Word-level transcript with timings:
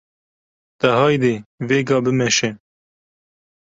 De 0.81 0.89
haydê 0.99 1.33
vêga 1.67 1.97
bimeşe!’’ 2.03 2.49